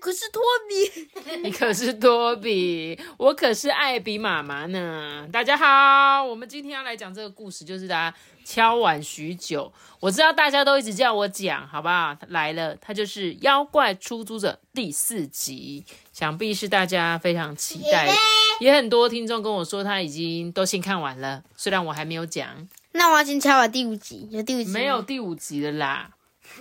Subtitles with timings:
[0.00, 1.08] 可是托比。
[1.44, 5.28] 你可是托比，我可是艾比妈妈呢。
[5.30, 12.16] 大家好，我们今天要来讲这个故事，就是大家敲碗许久，我知道大家都一直叫我讲，好不好？
[12.28, 18.12] 来了，它就是《妖怪出租者》第四集，想必是大家非常期待，
[18.60, 26.10] 也很多听众跟我说他已经都先看完了，虽然我还没有讲，那我要先敲完第五集，有第五集吗没有第五集的啦，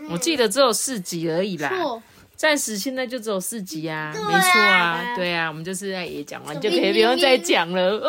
[0.10, 1.72] 我记得只有四集而已啦。
[2.40, 2.50] 错？
[2.50, 8.02] 暂时现在就只有四集啊，没错啊，对啊，我们就是在也讲完就可以不用再讲了。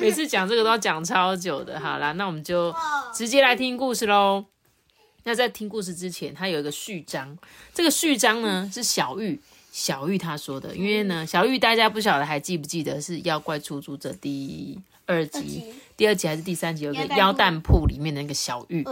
[0.00, 2.72] 每次讲这个都要讲超久的，好啦，那我们就
[3.12, 4.44] 直接来听故事喽。
[5.24, 7.36] 那在听故事之前，它有一个序章，
[7.74, 9.38] 这个序章呢是小玉
[9.72, 14.78] 小玉她说的，因为呢小玉大家不晓得还记不记得是《妖怪出租者》第
[15.10, 15.64] 二集、
[15.96, 18.86] 第二集还是第三集有个腰蛋铺里面的那个小玉，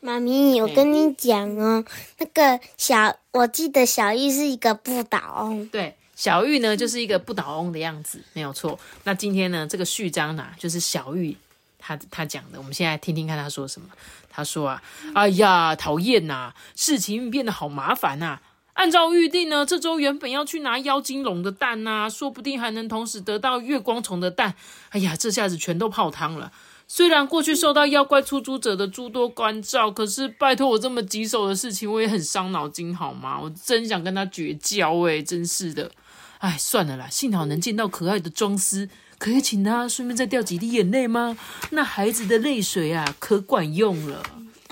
[0.00, 1.84] 妈咪，我跟你讲哦，
[2.18, 8.76] 那个小，我记得小玉是一个不倒翁，对，小玉呢就是一个不倒翁的样子，没有错。
[9.04, 11.36] 那今天呢，这个序章呢、就是小玉
[11.78, 13.86] 他他讲的，我们现在听听看他说什么。
[14.34, 14.82] 他说啊，
[15.14, 18.40] 哎呀，讨厌呐，事情变得好麻烦呐、
[18.74, 24.54] 按照预定呢，这周原本要去拿妖精龙的蛋呐、说不定还能同时得到月光虫的蛋。
[24.90, 26.50] 哎呀，这下子全都泡汤了。
[26.88, 33.38] 虽然过去受到妖怪出租者的诸多关照，可是拜托我这么棘手的事情，我也很伤脑筋，好吗？
[33.40, 35.90] 我真想跟他绝交诶、真是的。
[36.38, 41.38] 哎，算了啦，幸好能见到可爱的庄司，可以请他顺便再掉几滴眼泪吗？
[41.70, 44.22] 那孩子的泪水啊，可管用了。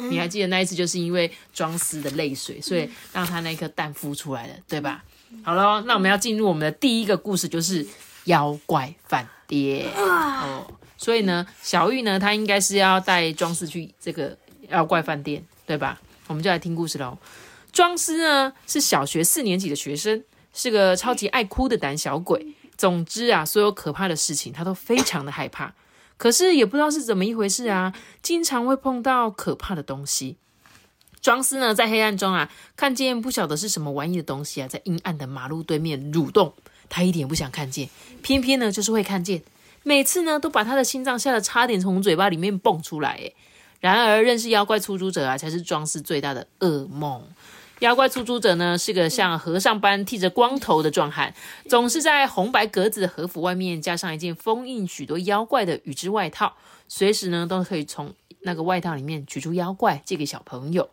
[0.08, 5.04] 你还记得那一次，就是因为庄司的泪水，所以让他那颗蛋孵出来了，对吧？
[5.44, 7.86] 好了，那我们要进入我们的第一个故事，就是
[8.24, 10.66] 妖怪饭店哦。
[10.96, 14.36] 所以呢，小玉呢，她应该是要带庄司去这个
[14.68, 16.00] 妖怪饭店，对吧？
[16.26, 17.16] 我们就来听故事喽。
[17.72, 20.22] 庄司呢是小学四年级的学生，
[20.52, 22.54] 是个超级爱哭的胆小鬼。
[22.76, 25.72] 总之啊，所有可怕的事情他都非常的害怕。
[26.20, 30.36] 可是也不知道是怎么一回事啊，经常会碰到可怕的东西。
[31.22, 36.52] 庄司呢，在黑暗中啊，看见不晓得是什么玩意的东西啊，在阴暗的马路对面蠕动。
[36.90, 37.88] 他一点不想看见，
[38.20, 39.42] 偏偏呢就是会看见。
[39.82, 43.32] 每次呢，都把他的心脏吓得差点从嘴巴里面蹦出来。
[43.80, 47.24] 然而认识妖怪出租者啊，才是庄司最大的噩梦。
[47.80, 51.34] 妖怪出租者呢，是个像和尚般剃着光头的壮汉，
[51.66, 56.52] 总是在红白格子的和服外面加上一件封印许多妖怪的羽织外套，
[56.88, 60.90] 随时呢都可以从那个外套里面取出妖怪借给小朋友。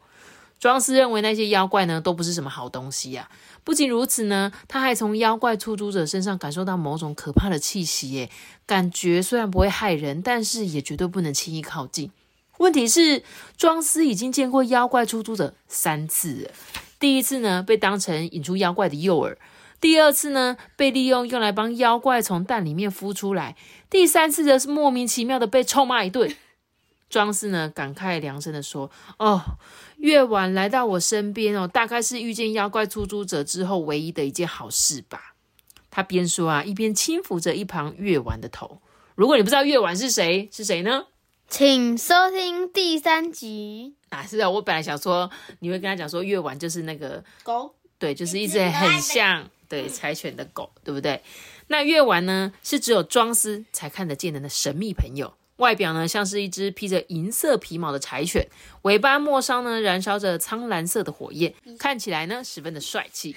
[0.59, 3.29] 庄司认为那些妖怪呢都不是什么好东西呀、
[3.65, 8.31] 不仅如此呢，他还从妖怪出租者身上感受到某种可怕的气息，耶，
[8.65, 12.11] 感觉虽然不会害人，但是也绝对不能轻易靠近。
[12.57, 13.23] 问题是，
[13.57, 16.51] 庄司已经见过妖怪出租者三次了。
[16.99, 19.35] 第一次呢，被当成引出妖怪的诱饵；
[19.79, 23.53] 第二次呢，被利用用来帮妖怪从蛋里面孵出来；
[23.89, 26.35] 第三次则是莫名其妙的被臭骂一顿。
[27.09, 29.41] 庄司呢，感慨良深的说：“哦，
[29.97, 35.35] 月晚来到我身边哦，大概是遇见妖怪出租者之后唯一的一件好事吧。”
[35.89, 38.81] 他边说啊，一边轻抚着一旁月晚的头。
[39.15, 41.05] 如果你不知道月晚是谁，是谁呢？
[41.49, 43.95] 请收听第三集。
[44.09, 51.21] 啊，是啊，我本来想说你会跟他讲说月晚就是那个狗对，就是一只很像对柴犬的狗，对不对？
[51.67, 55.33] 那月丸呢，是只有庄司才看得见的那神秘朋友。
[55.55, 58.45] 外表呢，像是一只披着银色皮毛的柴犬，
[58.83, 63.35] 尾巴末梢呢燃烧着苍蓝色的火焰，看起来呢十分的帅气。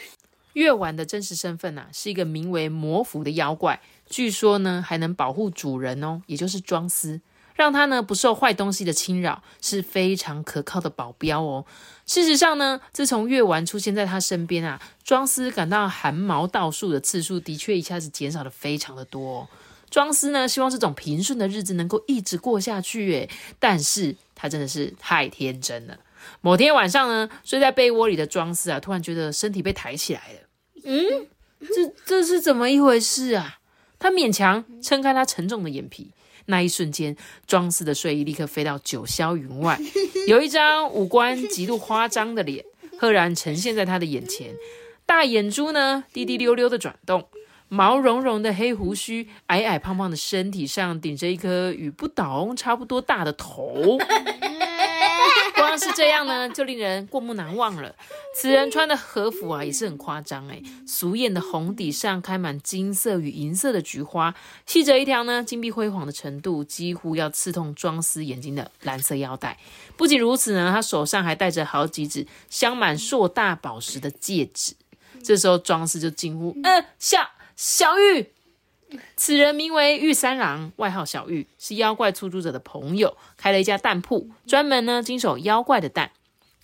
[0.54, 7.21] 月丸的真实身份呐、是一个名为魔符的妖怪，据说呢还能保护主人哦，也就是庄司，
[7.60, 11.66] 让他呢不受坏东西的侵扰，是非常可靠的保镖哦。
[12.07, 19.48] 事实上呢，自从月丸出现在他身边啊，庄司感到汗毛倒竖的次数的确一下子减少的非常的多、哦。
[19.91, 23.28] 庄司呢，希望这种平顺的日子能够一直过下去，诶，
[23.59, 25.98] 但是他真的是太天真了。
[26.41, 30.39] 某天晚上呢，睡在被窝里的庄司啊，突然觉得身体被抬起来了。
[30.84, 31.27] 嗯，
[31.60, 33.59] 这这是怎么一回事啊？
[33.98, 36.10] 他勉强撑开他沉重的眼皮，
[36.50, 37.16] 那一瞬间，
[37.47, 39.80] 装饰的睡衣立刻飞到九霄云外，
[40.26, 42.64] 有一张五官极度夸张的脸，
[42.98, 44.54] 赫然呈现在他的眼前。
[45.06, 47.26] 大眼珠呢滴滴溜溜的转动，
[47.68, 53.98] 毛茸茸的黑胡须，矮矮胖胖的身体上顶着一颗与不倒翁差不多大的头。
[55.80, 57.94] 光是这样呢， 就令人过目难忘了。
[58.36, 64.34] 此人穿的和服啊，也是很夸张哎，俗艳的红底上开满金色与银色的菊花，
[64.66, 69.59] 系着一条呢金碧辉煌的程度几乎要刺痛庄司眼睛的蓝色腰带。
[69.97, 74.74] 不仅如此呢，他手上还戴着好几指镶满硕大宝石的戒指。
[75.22, 77.21] 这时候庄司就惊呼：“嗯，小
[77.56, 78.33] 小玉。”
[79.16, 86.10] 此人名为玉三郎，外号小玉，是妖怪出租者的朋友，开了一家蛋铺，专门呢经手妖怪的蛋。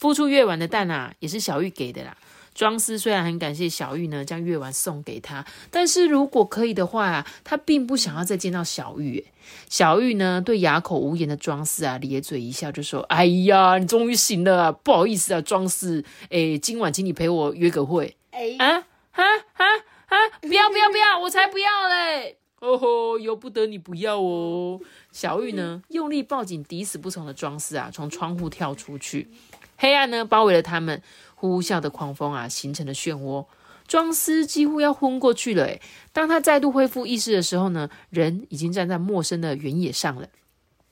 [0.01, 2.17] 孵出月丸的蛋啊，也是小玉给的啦。
[2.55, 9.27] 庄司虽然很感谢小玉呢，将月丸送给他，但是如果可以的话啊，他并不想要再见到小玉。
[9.69, 19.23] 小玉呢，对哑口无言的庄司啊，咧嘴一笑，就说：“哎呀，你终于醒了，不好意思啊，庄司，哎，今晚请你陪我约个会。”哎啊哈
[19.53, 19.65] 哈。
[19.65, 19.96] 啊！
[20.41, 21.19] 不要不要不要！
[21.21, 22.39] 我才不要嘞！
[22.61, 24.81] 哦吼，由不得你不要哦。
[25.13, 29.29] 小玉呢，用力抱紧抵死不从的庄司啊，从窗户跳出去。
[29.77, 31.03] 黑暗呢，包围了他们。
[31.39, 33.45] 呼啸的狂风啊，形成了漩涡。
[33.87, 35.65] 庄司几乎要昏过去了。
[35.65, 40.27] 诶当他再度恢复意识的时候呢，人已经站在陌生的原野上了。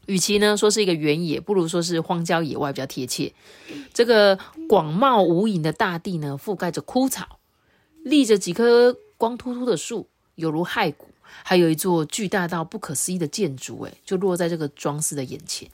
[0.05, 3.33] 与其呢说是一个原野，不如说是荒郊野外比较贴切。
[3.95, 4.39] 这个
[4.69, 7.39] 广袤无垠的大地呢，覆盖着枯草，
[8.03, 8.99] 立着几棵。
[9.17, 11.09] 光秃秃的树，犹如骸骨，
[11.43, 15.71] 还有一座巨大到不可思议的建筑，哎，就落在这个装饰的眼前。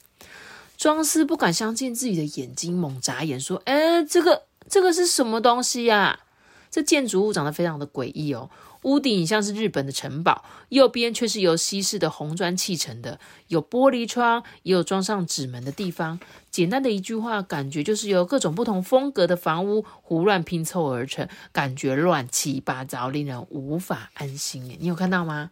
[0.77, 6.21] 装饰不敢相信自己的眼睛，猛眨眼说：“哎，这个，这个是什么东西呀？
[6.71, 8.49] 这建筑物长得非常的诡异哦。”
[8.83, 16.19] 屋顶像是日本的城堡，右边却是由西式的红砖砌成的，有玻璃窗，也有装上纸门的地方。
[16.51, 24.65] 简单的一句话，感觉就是由各种不同风格的房屋胡乱拼凑而成，感觉乱七八糟，令人无法安心。
[24.81, 25.51] 你有看到吗？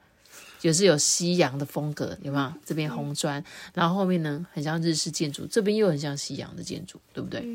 [0.58, 2.52] 就是有西洋的风格，有没有？
[2.64, 3.44] 这边红砖，
[3.74, 7.46] 然后后面呢，很像日式建筑，这边又很像西洋的建筑，对不对？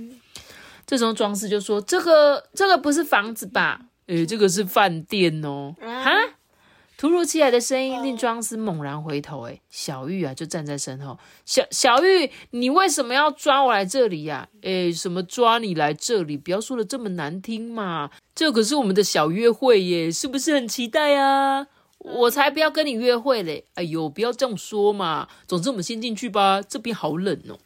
[0.86, 5.74] 这时候装饰就说：“这个，这个不是房子吧？”诶，这个是饭店哦！
[5.80, 6.12] 哈，
[6.98, 9.44] 突如其来的声音令庄司猛然回头。
[9.44, 11.18] 诶，小玉啊，就站在身后。
[11.46, 14.50] 小小玉，你为什么要抓我来这里呀？
[14.62, 16.38] 诶，什么抓你来这里？
[16.38, 18.10] 不要说的这么难听嘛！
[18.36, 21.68] 这可是我们的小约会耶，是不是很期待啊？
[22.00, 23.64] 我才不要跟你约会嘞！
[23.76, 25.30] 哎呦，不要这样说嘛！
[25.48, 27.58] 总之，我们先进去吧，这边好冷哦。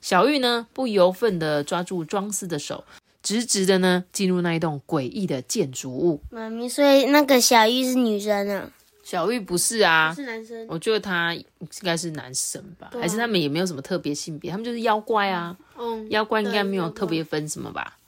[0.00, 2.84] 小玉呢，不由分的抓住庄司的手。
[3.20, 6.20] 直直的呢，进入那一栋诡异的建筑物。
[6.30, 8.70] 妈咪，所以那个小玉是女生啊？
[9.02, 10.66] 小玉不是啊，是男生。
[10.68, 11.44] 我觉得他应
[11.82, 15.56] 该是男生吧，还是他们也没有什么特别性别，他们就是妖怪啊。
[15.78, 17.98] 嗯，妖怪应该没有特别分什么吧？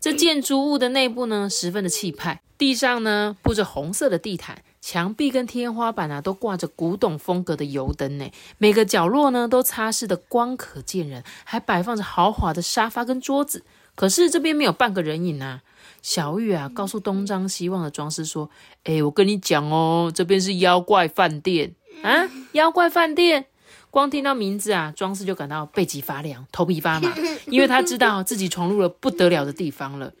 [0.00, 2.40] 这建筑物的内部呢，十分的气派。
[2.56, 8.30] 地上呢铺着红色的地毯，墙壁跟天花板啊都挂着古董风格的油灯呢。
[8.58, 13.64] 每个角落呢都擦拭的光可见人，还摆放着豪华的沙发跟桌子。
[13.94, 15.62] 可是这边没有半个人影啊！
[16.02, 18.48] 小玉啊，告诉东张西望的庄司说
[18.84, 22.30] ：“哎，我跟你讲哦，这边是妖怪饭店啊！
[22.52, 23.46] 妖怪饭店，
[23.90, 27.12] 光听到名字啊，庄司就感到背脊发凉、头皮发麻，
[27.46, 30.12] 因为他知道自己闯入了不得了的地方了。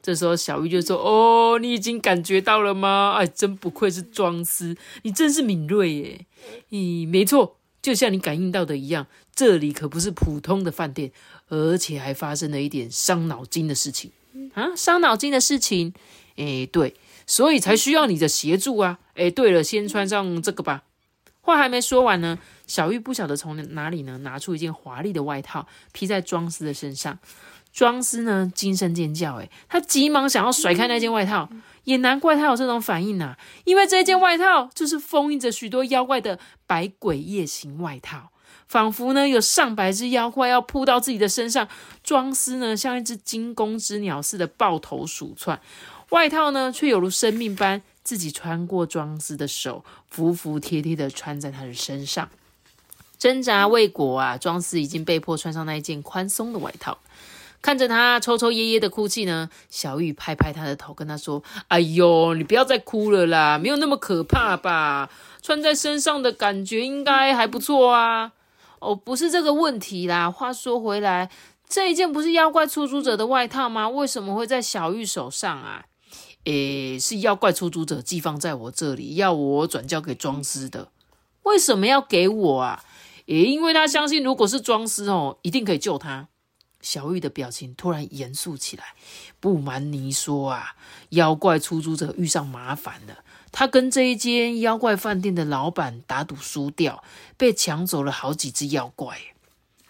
[0.00, 3.14] 这时候小玉就说：‘哦，你已经感觉到了吗？
[3.18, 6.26] 哎，真不愧是庄司，你真是敏锐耶！
[6.70, 11.12] 咦，没错，就像你感应到的一样，这里可不是普通的饭店。’
[11.50, 14.12] 而且还发生了一点伤脑筋的事情
[14.52, 14.76] 啊！
[14.76, 15.94] 伤脑筋的事情，
[16.36, 16.94] 哎，对，
[17.26, 18.98] 所以才需要你的协助啊！
[19.14, 20.84] 哎，对了，先穿上这个吧。
[21.40, 27.18] 话还没说完呢，小玉不晓得从哪里呢拿出一件华丽的外套披在庄司的身上。
[27.78, 31.48] 庄司呢惊声尖叫，哎，他急忙想要甩开那件外套，
[31.84, 38.30] 也难怪他有这种反应呐，因为这件外套就是封印着许多妖怪的百鬼夜行外套。
[38.66, 41.68] 仿佛呢有上百只妖怪要扑到自己的身上，
[42.02, 45.60] 庄司呢像一只惊弓之鸟似的抱头鼠窜，
[46.08, 52.28] 外套呢却有如生命般自己穿过庄司的手，服服帖帖的穿在他的身上。
[53.16, 56.98] 挣扎未果啊，庄司已经被迫穿上那一件宽松的外套。
[57.60, 65.10] 看着他抽抽噎噎的哭泣呢，小雨拍拍他的头，跟他说：“哎呦，你不要再哭了啦，没有那么可怕吧？
[65.42, 68.32] 穿在身上的感觉应该还不错啊。”
[68.80, 70.30] 哦，不是这个问题啦。
[70.30, 71.28] 话说回来，
[71.68, 73.88] 这一件不是妖怪出租者的外套吗？
[73.88, 75.86] 为什么会在小玉手上啊？
[76.44, 80.92] 诶，是妖怪出租者寄放在我这里，要我转交给庄司的。
[81.42, 82.84] 为什么要给我啊？
[83.26, 86.28] 诶，因为他相信，如果是庄司哦，一定可以救他。
[86.88, 88.94] 小玉的表情突然严肃起来。
[89.40, 90.74] 不瞒你说啊，
[91.10, 93.18] 妖怪出租者遇上麻烦了。
[93.52, 97.04] 他跟这一间妖怪饭店的老板打赌输掉，
[97.36, 99.18] 被抢走了好几只妖怪。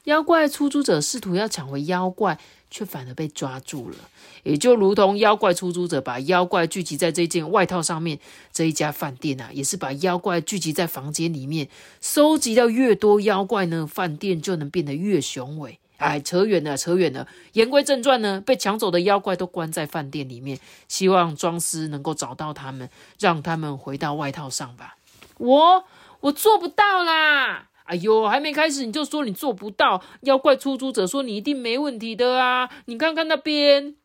[0.05, 2.38] 妖怪出租者试图要抢回妖怪，
[2.71, 3.97] 却反而被抓住了。
[4.43, 8.19] 也就如同妖怪出租者把妖怪聚集在这件外套上面，
[8.50, 11.69] 这一家饭店啊，也是把妖怪聚集在房间里面。
[12.00, 15.78] 收集到越多妖怪呢，饭店就能变得越雄伟。
[15.99, 17.26] 哎，扯远了，扯远了。
[17.52, 22.88] 言归正传呢，被抢走的妖怪都关在饭店里面，希望庄司能够找到他们，
[23.19, 24.97] 让他们回到外套上吧。
[25.38, 25.85] 我
[26.21, 27.69] 我做不到啦！
[27.85, 30.02] 哎呦，还没开始你就说你做不到？
[30.21, 32.69] 妖怪出租者说你一定没问题的啊！
[32.85, 33.97] 你看看那边，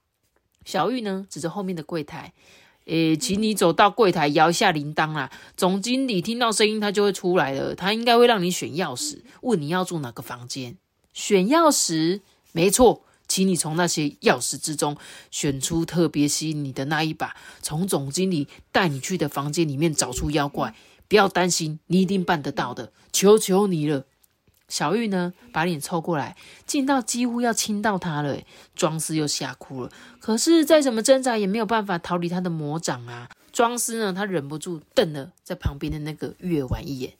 [0.63, 2.33] 小玉呢，指着后面的柜台，
[2.85, 5.29] 诶，请你走到柜台摇一下铃铛啦。
[5.55, 7.75] 总经理听到声音，他就会出来了。
[7.75, 10.77] 他应该会让你选钥匙，问你要住哪个房间。
[11.13, 14.97] 选钥匙，没错，请你从那些钥匙之中
[15.31, 20.75] 选出特别吸引你的那一把，从总经理带你去的房间里面找出妖怪。
[21.07, 24.05] 不要担心，你一定办得到的，求求你了。
[24.67, 28.39] 小玉呢，把脸凑过来，近到几乎要亲到他了。
[28.75, 33.29] 庄司又吓哭了，可是再怎么挣扎也没有办法逃离他的魔掌啊。
[33.51, 37.13] 庄司呢，他忍不住瞪了在旁边的那个月丸一眼。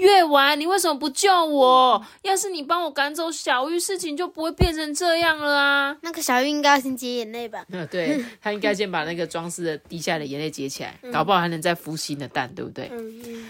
[0.00, 2.02] 月丸，你为什么不救我？
[2.22, 5.96] 要是你帮我赶走小玉，事情就不会变成这样了啊！
[6.00, 7.64] 那个小玉应该要先接眼泪吧？
[7.70, 12.88] 嗯，对 他应该先把那个装饰的滴下的眼泪接起来，搞不好还能再孵新的蛋，对不对？
[12.92, 13.46] 嗯嗯。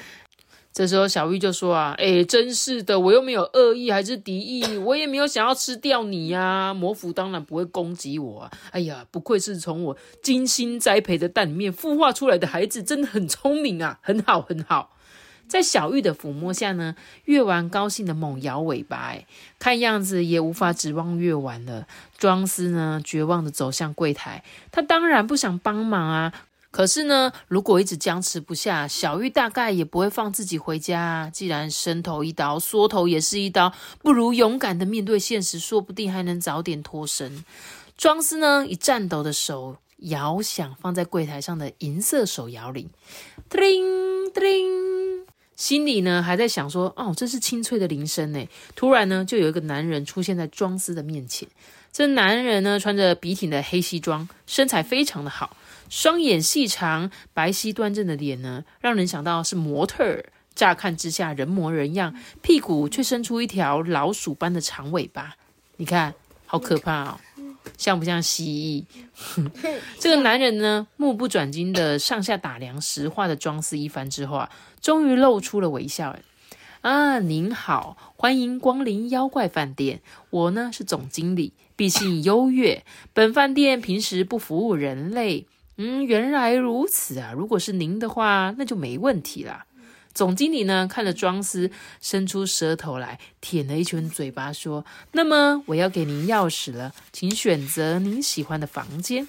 [0.72, 6.72] 这时候小玉就说啊，哎，真是的，我又没有恶意还是敌意，我也没有想要吃掉你呀。
[6.72, 8.50] 魔府当然不会攻击我啊！
[8.70, 14.96] 哎呀，不愧是从我精心栽培的蛋里面孵化出来的孩子，真的很聪明啊，很好，很好。
[15.50, 19.14] 在小玉的抚摸下呢，月丸高兴的猛摇尾巴，
[19.58, 21.86] 看样子也无法指望月丸了。
[22.16, 26.32] 庄司呢，绝望的走向柜台，他当然不想帮忙啊。
[26.70, 31.28] 可是呢，如果一直僵持不下，小玉大概也不会放自己回家啊。
[31.28, 37.44] 既然伸头一刀，缩头也是一刀，不如勇敢的面对现实，说不定还能早点脱身。
[37.96, 42.88] 庄司呢，以颤抖的手摇响放在柜台上的银色手摇铃，
[43.48, 45.26] 叮叮。
[45.60, 48.48] 心里呢还在想说，哦，这是清脆的铃声呢。
[48.74, 51.46] 突然呢，就有一个男人出现在庄司的面前。
[51.92, 55.54] 这男人呢，穿着笔挺的黑西装，身材非常的好，
[55.90, 60.24] 双眼细长，白皙端正的脸呢，让人想到是模特儿。
[60.54, 65.36] 乍看之下人模人样，屁股却伸出一条老鼠般的长尾巴。
[65.76, 66.14] 你看，
[66.46, 67.20] 好可怕哦！
[67.76, 69.50] 像不像蜥蜴？
[69.98, 74.50] 这个男人呢，目不转睛的上下打量石化的装饰一番之后啊，
[74.80, 76.16] 终于露出了微笑。
[76.82, 80.00] 啊，您好，欢迎光临妖怪饭店。
[80.30, 82.82] 我呢是总经理，毕姓优越。
[83.12, 85.46] 本饭店平时不服务人类。
[85.76, 87.32] 嗯，原来如此啊。
[87.34, 89.66] 如果是您的话，那就没问题啦。
[90.12, 99.28] 总经理呢，看着庄司，伸出舌头来舔了一圈嘴巴，说：“那么我要给您钥匙了，请选择您喜欢的房间。”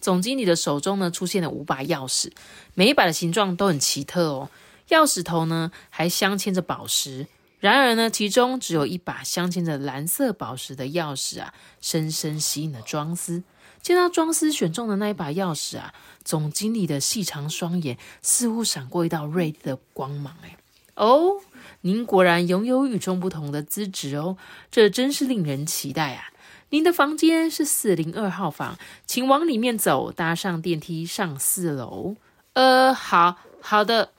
[0.00, 2.30] 总经理的手中呢，出现了五把钥匙，
[2.74, 4.50] 每一把的形状都很奇特哦。
[4.88, 7.26] 钥匙头呢，还镶嵌着宝石。
[7.60, 13.42] 然而呢，其中只有一把镶嵌着蓝色宝石的钥匙啊，深深吸引了庄司。
[13.84, 15.92] 见到庄司选中的那一把钥匙啊，
[16.24, 20.34] 总经理的细长双眼似乎闪过一道锐利的光芒。
[20.42, 20.56] 哎，
[20.94, 21.34] 哦，
[21.82, 24.38] 您果然拥有与众不同的资质哦，
[24.70, 26.32] 这真是令人期待啊！
[26.70, 32.16] 您的房间是四零二号房，请往里面走，搭上电梯上四楼。
[32.54, 34.12] 呃，好好的。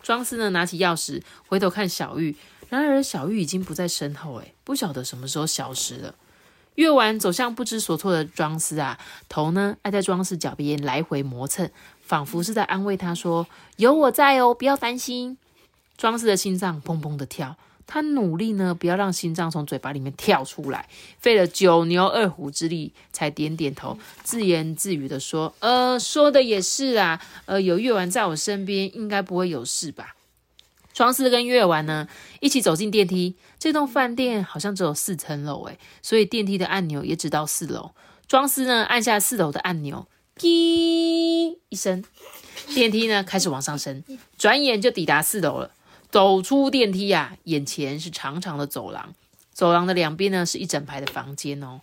[0.00, 2.34] 庄司呢，拿起钥匙，回头看小玉，
[2.70, 6.14] 然而小玉已经不在身后，哎，不晓得什么时候消失了。
[6.74, 11.70] 月丸走向不知所措的庄司啊，头呢挨在庄司脚边来回磨蹭，
[12.02, 15.38] 仿佛是在安慰他说：“有我在哦，不要担心。”
[15.96, 20.88] 庄司的心脏砰砰的跳，他努力呢不要让心脏从嘴巴里面跳出来，
[21.20, 30.16] 费了九牛二虎之力才点点头，自言自语的说：“呃，说的也是啊，呃，有月丸在我身边，应该不会有事吧。”
[30.94, 32.08] 庄司跟月丸呢
[32.40, 33.36] 一起走进电梯。
[33.58, 37.90] 这栋饭店好像只有四层楼，诶，所以电梯的按钮也只到四楼。
[38.26, 42.02] 庄司呢按下四楼的按钮，滴一声，
[42.74, 44.02] 电梯呢开始往上升，
[44.38, 45.72] 转眼就抵达四楼了。
[46.10, 49.14] 走出电梯呀，眼前是长长的走廊，
[49.52, 51.80] 走廊的两边呢是一整排的房间哦。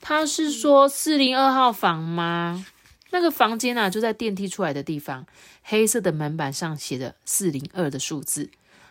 [0.00, 2.66] 他是说四零二号房吗？
[3.10, 5.26] 那个房间啊就在电梯出来的地方，
[5.62, 8.50] 黑色的门板上写着四零二的数字。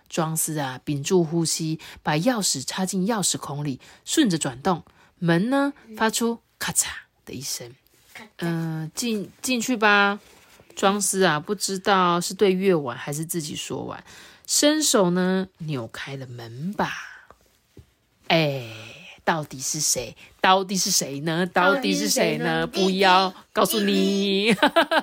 [0.10, 4.86] 庄司啊，屏住呼吸，把钥匙插进钥匙孔里，顺着转动，
[5.20, 6.88] 门呢发出咔嚓
[7.26, 7.76] 的一声。
[8.38, 10.20] 嗯，进进去吧，
[10.78, 14.02] 庄司啊，不知道是对月婉还是自己说完，
[14.48, 16.90] 伸手呢扭开了门把。
[18.30, 18.70] 哎，
[19.28, 20.16] 到底是谁？
[20.40, 21.46] 到底是谁呢？
[21.54, 22.66] 到底是谁呢？
[22.66, 24.56] 不要告诉你。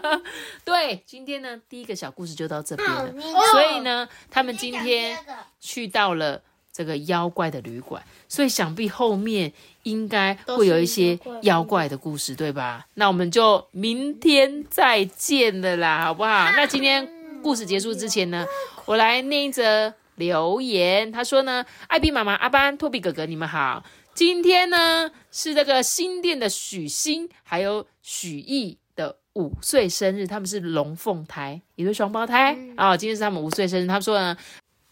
[0.64, 3.12] 对，今天呢，第一个小故事就到这边了。
[3.52, 5.18] 所以呢，他们今天
[5.60, 6.40] 去到了
[6.72, 9.52] 这个妖怪的旅馆，所以想必后面
[9.82, 12.86] 应该会有一些妖怪的故事，对吧？
[12.94, 16.50] 那我们就明天再见了啦，好不好？
[16.52, 17.06] 那今天
[17.42, 18.46] 故事结束之前呢，
[18.86, 21.12] 我来念一则留言。
[21.12, 23.84] 他说呢，艾比妈妈、阿班、托比哥哥，你们好。
[24.14, 32.96] 今天呢是这个新店的许昕还有许毅的五岁生日，他们是龙凤胎，一对双胞胎啊。
[32.96, 34.36] 今天是他们五岁生日，他们说呢，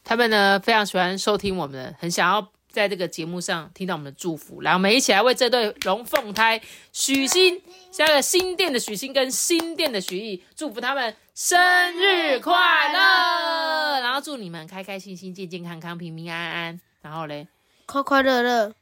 [0.03, 4.61] 他们呢非常喜欢收听我们的，很想要在这个节目上听到我们的祝福。
[4.61, 6.61] 来，我们一起来为这对龙凤胎
[6.93, 7.63] 许昕，
[7.93, 11.57] 下个新店的许昕跟新店的许毅，祝福他们生
[11.97, 12.53] 日快
[12.93, 16.81] 乐，然后祝你们开开心心、健健康康、平平安安。
[17.03, 17.47] 然后嘞，
[17.87, 18.73] 快快乐乐。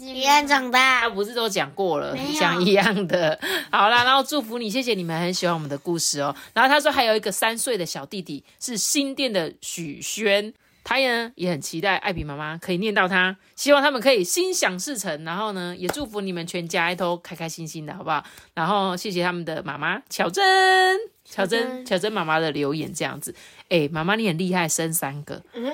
[0.00, 3.38] 平安长大，他不是都讲过了，讲一样的。
[3.70, 6.34] 好啦，然后祝福你，谢谢你们很喜欢我们的故事哦。
[6.54, 15.24] 然后他说还有一个三岁的小弟弟是新店的许轩，他呢也很期待艾比妈妈可以念到他，希望他们可以心想事成。
[15.24, 18.24] 然后呢，也祝福你们全家都开开心心的，好不好？
[18.54, 20.42] 然后谢谢他们的妈妈巧珍，
[21.24, 23.34] 巧珍，巧珍妈妈的留言这样子。
[23.68, 25.42] 哎，妈妈你很厉害，生三个。
[25.54, 25.64] 嗯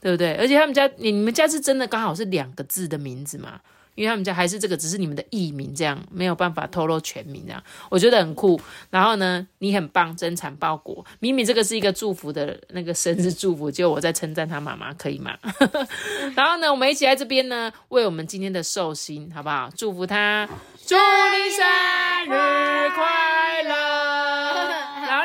[0.00, 0.34] 对不对？
[0.34, 3.60] 而且他们家，你你们家是真的刚好是两个字的名字嘛？
[3.94, 8.60] 因为他们家还是这个，只是你们的艺名，这样没有办法透露全名，这样我觉得很酷。
[8.90, 11.06] 然后呢，你很棒，真产报国。
[11.20, 15.38] 明明这个是一个祝福的那个生日祝福，就我在称赞他妈妈，可以吗？
[16.34, 19.70] 然后呢，我们一起在这边呢，为我们今天的寿星，好不好？
[19.76, 20.48] 祝福他，
[20.84, 21.64] 祝你生
[22.24, 24.01] 日快乐。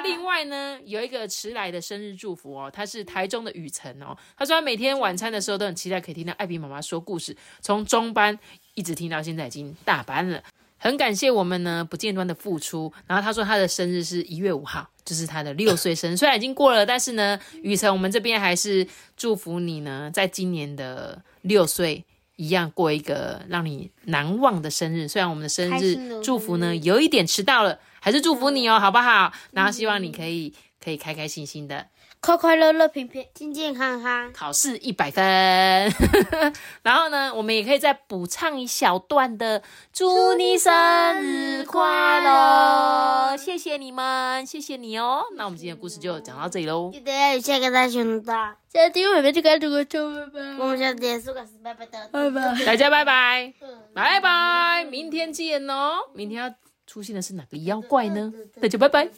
[0.08, 4.16] 另外呢，有一个迟来的生日祝福哦，他是台中的雨辰哦。
[4.38, 8.38] 他说他每天晚餐的时候都很期待可以听到艾比妈妈说故事，从中班
[8.75, 10.42] 一直听到现在已经大班了，
[10.77, 12.92] 很感谢我们呢不间断的付出。
[13.05, 22.05] 然后他说他的生日是一月五号，就是他的六岁生日，虽然已经过了，但是呢，雨辰我们这边还是祝福你呢，在今年的六岁
[22.38, 25.08] 一样过一个让你难忘的生日。
[25.08, 27.79] 虽然我们的生日祝福呢有一点迟到了。
[28.07, 29.33] 还是祝福你哦，好不好？
[29.51, 31.87] 然后希望你可以可以开开心心的，
[32.22, 35.22] 快快乐乐、平平健健康康，考试一百分。
[36.83, 43.35] 然后呢，我们也可以再补唱一小段的，祝你生日快乐！
[43.35, 45.25] 谢谢你们，谢谢你哦。
[45.35, 46.89] 那我们今天的故事就讲到这里喽。
[46.93, 50.39] 记得要下个大熊大，下次我们就开这个车，拜拜。
[50.59, 53.53] 我们下次结束个拜拜的，拜拜，大家拜拜，
[53.93, 55.98] 拜拜，明天见哦。
[56.13, 56.55] 明天要。
[56.88, 58.34] 出现的是哪个妖怪呢？
[58.60, 59.10] 大家拜拜。